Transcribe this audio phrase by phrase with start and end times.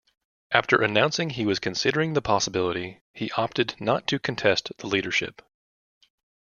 [0.49, 5.43] After announcing he was considering the possibility, he opted not to contest the leadership.